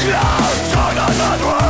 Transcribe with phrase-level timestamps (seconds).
[0.00, 1.69] clouds on another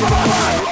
[0.00, 0.67] Vai!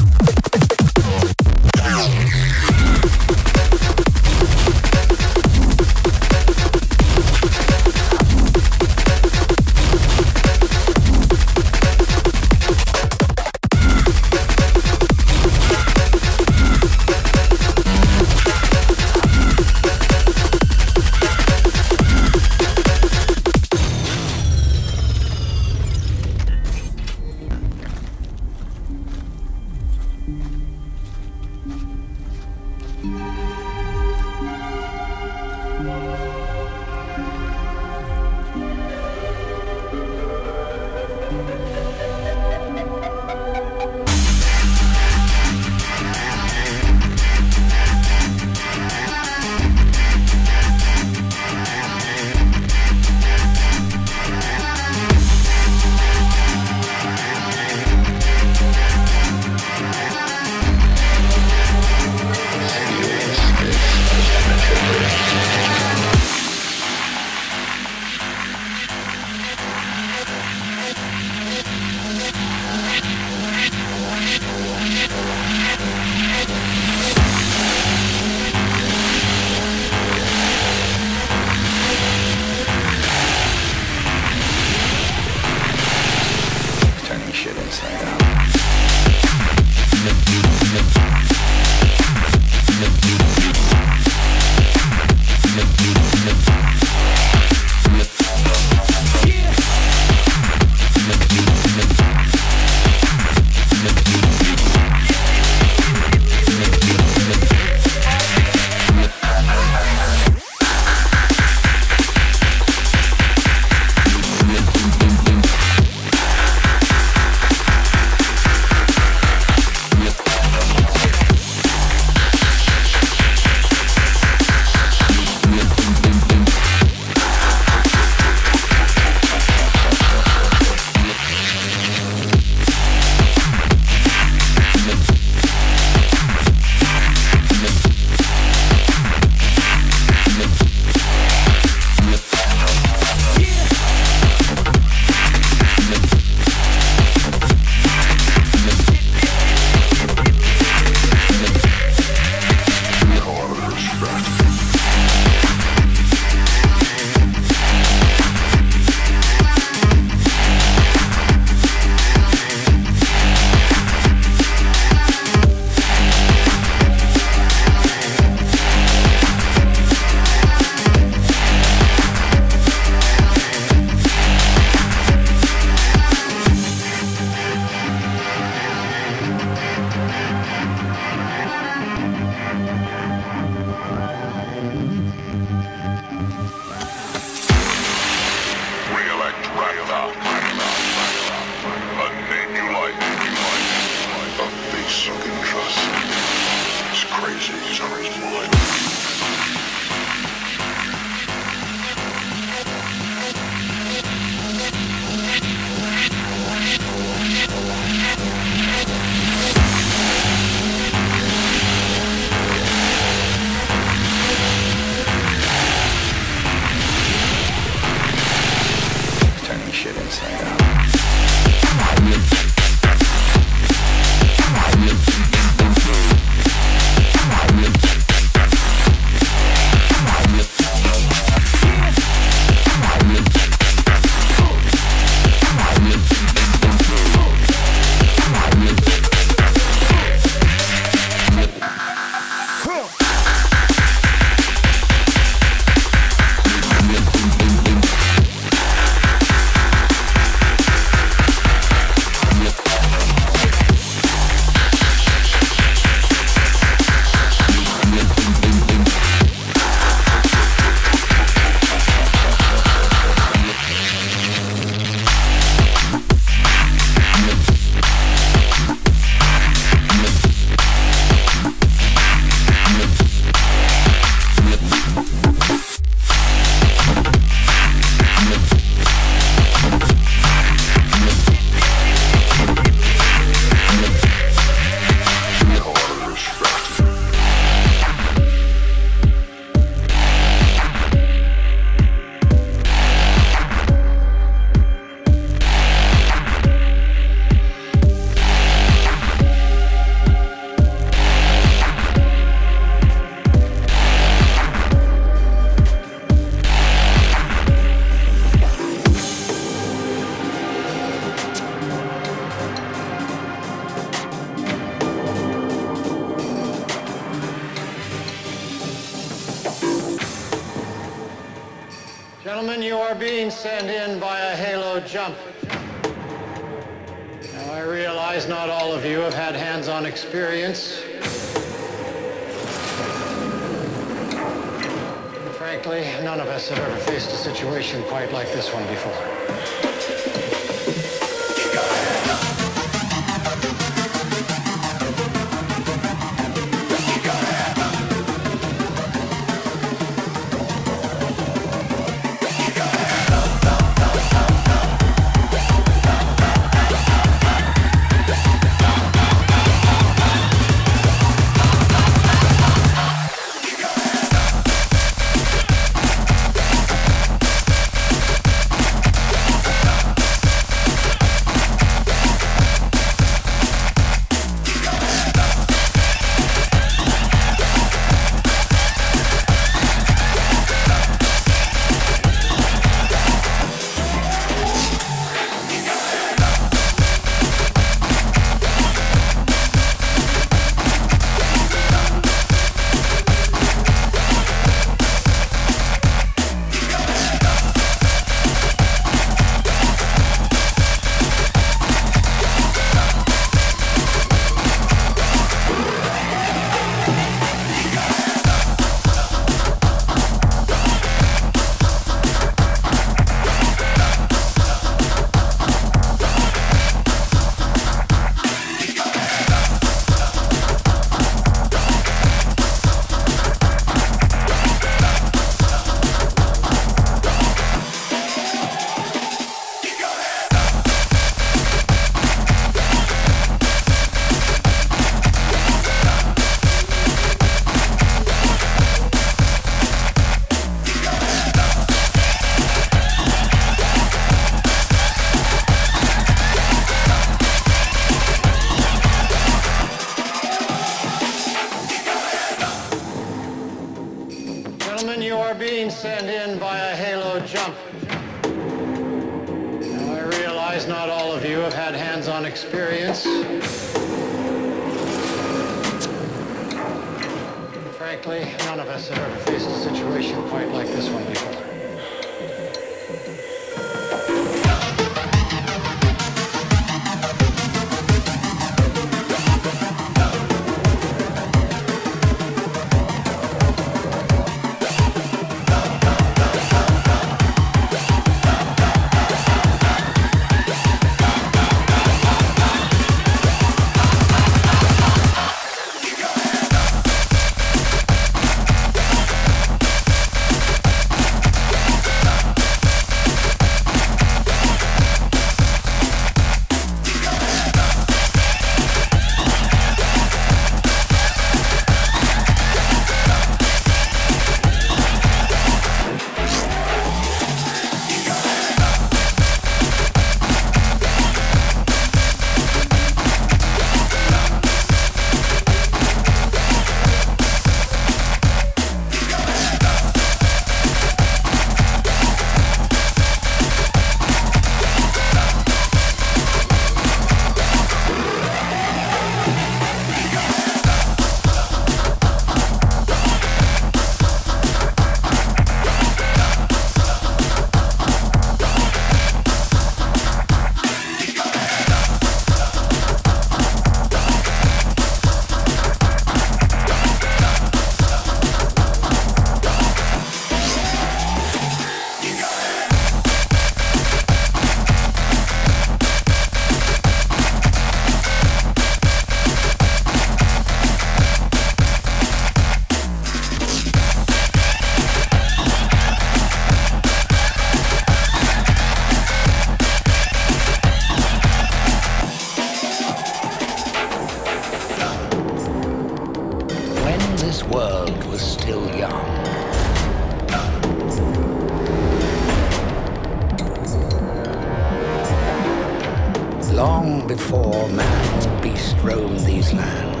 [599.53, 600.00] roamed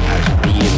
[0.00, 0.69] evil has